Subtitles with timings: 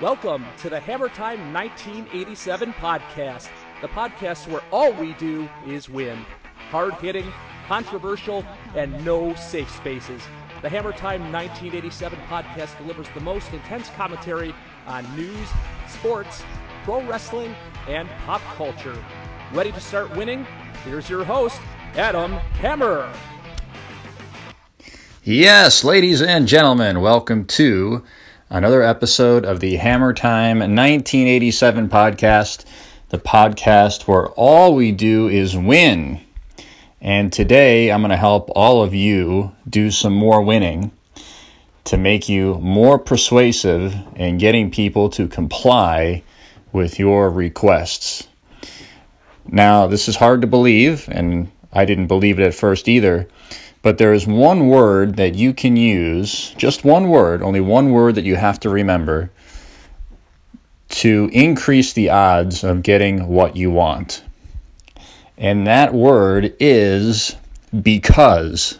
[0.00, 3.48] Welcome to the Hammer Time 1987 podcast,
[3.80, 6.24] the podcast where all we do is win.
[6.70, 7.26] Hard hitting,
[7.66, 8.44] controversial,
[8.76, 10.22] and no safe spaces.
[10.62, 14.54] The Hammer Time 1987 podcast delivers the most intense commentary
[14.86, 15.48] on news,
[15.88, 16.44] sports,
[16.84, 17.52] pro wrestling,
[17.88, 18.96] and pop culture.
[19.52, 20.46] Ready to start winning?
[20.84, 21.60] Here's your host,
[21.96, 22.30] Adam
[22.60, 23.12] Hammer.
[25.24, 28.04] Yes, ladies and gentlemen, welcome to
[28.50, 32.64] another episode of the Hammer Time 1987 podcast,
[33.10, 36.20] the podcast where all we do is win.
[37.00, 40.92] And today I'm going to help all of you do some more winning
[41.84, 46.22] to make you more persuasive in getting people to comply
[46.72, 48.26] with your requests.
[49.46, 53.28] Now, this is hard to believe, and I didn't believe it at first either,
[53.88, 58.16] but there is one word that you can use, just one word, only one word
[58.16, 59.30] that you have to remember
[60.90, 64.22] to increase the odds of getting what you want.
[65.38, 67.34] And that word is
[67.72, 68.78] because.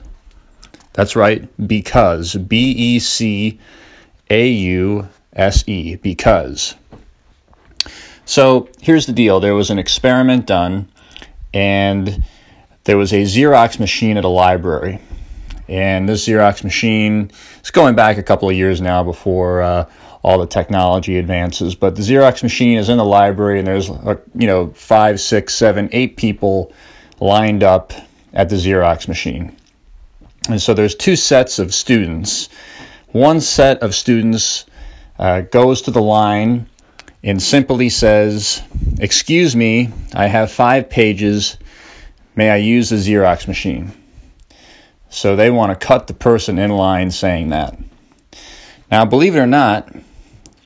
[0.92, 2.34] That's right, because.
[2.34, 3.60] B E C
[4.28, 6.74] A U S E, because.
[8.26, 10.90] So here's the deal there was an experiment done,
[11.54, 12.24] and
[12.88, 14.98] there was a Xerox machine at a library.
[15.68, 17.30] And this Xerox machine
[17.62, 19.90] is going back a couple of years now before uh,
[20.22, 21.74] all the technology advances.
[21.74, 25.54] But the Xerox machine is in the library, and there's uh, you know five, six,
[25.54, 26.72] seven, eight people
[27.20, 27.92] lined up
[28.32, 29.54] at the Xerox machine.
[30.48, 32.48] And so there's two sets of students.
[33.08, 34.64] One set of students
[35.18, 36.70] uh, goes to the line
[37.22, 38.62] and simply says,
[38.98, 41.58] Excuse me, I have five pages.
[42.38, 43.90] May I use the Xerox machine?
[45.10, 47.76] So they want to cut the person in line saying that.
[48.88, 49.92] Now, believe it or not,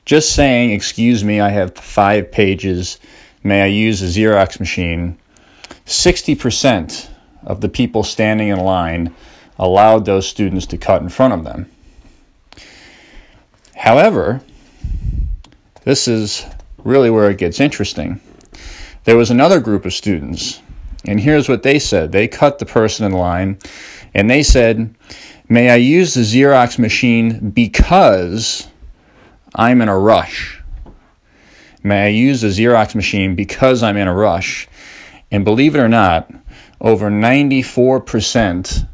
[0.05, 2.99] just saying, Excuse me, I have five pages.
[3.41, 5.17] May I use the Xerox machine?
[5.87, 7.09] 60%
[7.43, 9.15] of the people standing in line
[9.57, 11.71] allowed those students to cut in front of them.
[13.75, 14.41] However,
[15.85, 16.45] this is
[16.77, 18.21] really where it gets interesting.
[19.05, 20.61] There was another group of students,
[21.05, 22.11] and here's what they said.
[22.11, 23.59] They cut the person in line,
[24.13, 24.95] and they said,
[25.49, 28.67] May I use the Xerox machine because
[29.53, 30.61] I'm in a rush?
[31.83, 34.69] May I use the Xerox machine because I'm in a rush?
[35.29, 36.31] And believe it or not,
[36.79, 38.87] over 94%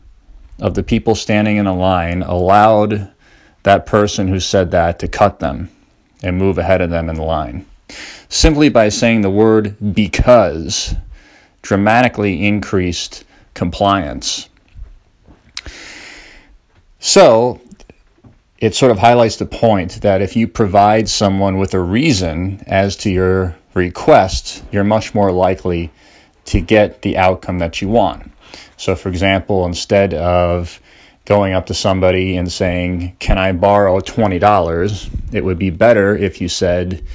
[0.60, 3.12] of the people standing in a line allowed
[3.64, 5.70] that person who said that to cut them
[6.24, 7.66] and move ahead of them in the line.
[8.28, 10.96] Simply by saying the word because
[11.62, 14.48] dramatically increased compliance.
[17.00, 17.62] So,
[18.58, 22.98] it sort of highlights the point that if you provide someone with a reason as
[22.98, 25.92] to your request, you're much more likely
[26.46, 28.32] to get the outcome that you want.
[28.76, 30.80] So, for example, instead of
[31.26, 35.34] going up to somebody and saying, Can I borrow $20?
[35.34, 37.06] it would be better if you said,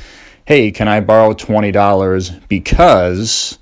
[0.46, 3.58] Hey, can I borrow $20 because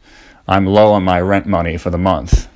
[0.46, 2.48] I'm low on my rent money for the month?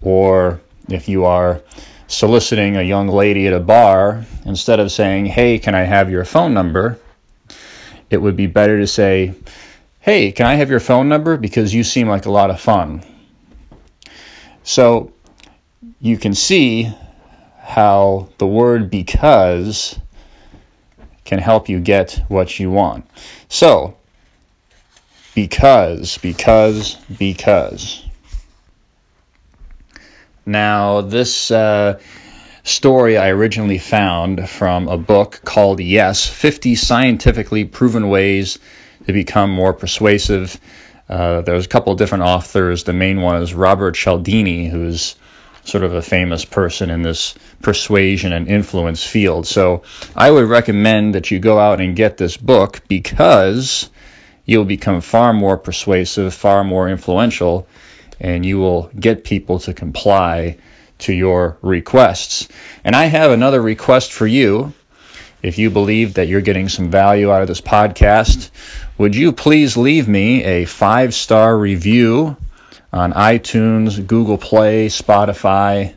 [0.00, 1.60] Or if you are
[2.08, 6.24] soliciting a young lady at a bar, instead of saying, Hey, can I have your
[6.24, 6.98] phone number?
[8.10, 9.34] it would be better to say,
[10.00, 11.36] Hey, can I have your phone number?
[11.36, 13.02] Because you seem like a lot of fun.
[14.64, 15.12] So
[16.00, 16.92] you can see
[17.58, 19.98] how the word because
[21.24, 23.08] can help you get what you want.
[23.48, 23.96] So,
[25.34, 28.04] because, because, because.
[30.46, 32.00] Now, this uh,
[32.64, 38.58] story I originally found from a book called Yes 50 Scientifically Proven Ways
[39.06, 40.58] to become more persuasive.
[41.08, 42.84] Uh, there's a couple of different authors.
[42.84, 45.16] The main one is Robert Cialdini, who's
[45.64, 49.46] sort of a famous person in this persuasion and influence field.
[49.46, 49.82] So
[50.16, 53.90] I would recommend that you go out and get this book because
[54.50, 57.68] you'll become far more persuasive, far more influential,
[58.18, 60.56] and you will get people to comply
[60.98, 62.48] to your requests.
[62.82, 64.72] And I have another request for you.
[65.40, 68.50] If you believe that you're getting some value out of this podcast,
[68.98, 72.36] would you please leave me a five star review
[72.92, 75.94] on iTunes, Google Play, Spotify,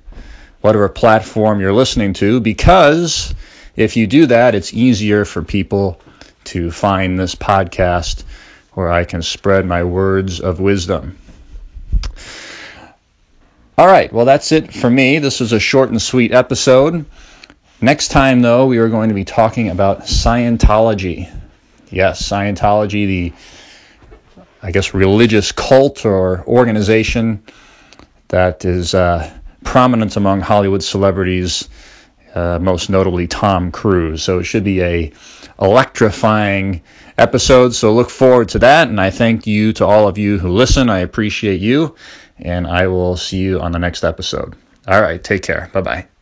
[0.61, 2.39] whatever platform you're listening to?
[2.39, 3.33] Because
[3.75, 5.99] if you do that, it's easier for people
[6.45, 8.23] to find this podcast
[8.73, 11.17] where I can spread my words of wisdom.
[13.77, 15.19] All right, well, that's it for me.
[15.19, 17.05] This was a short and sweet episode.
[17.81, 21.29] Next time, though, we are going to be talking about Scientology.
[21.89, 23.33] Yes, Scientology, the,
[24.61, 27.43] I guess, religious cult or organization
[28.29, 29.29] that is uh,
[29.63, 31.67] prominent among Hollywood celebrities,
[32.33, 34.23] uh, most notably Tom Cruise.
[34.23, 35.11] So it should be a
[35.61, 36.81] electrifying
[37.17, 37.73] episode.
[37.75, 38.87] So look forward to that.
[38.87, 40.89] And I thank you to all of you who listen.
[40.89, 41.95] I appreciate you.
[42.37, 44.55] And I will see you on the next episode.
[44.87, 45.23] All right.
[45.23, 45.69] Take care.
[45.71, 46.12] Bye bye.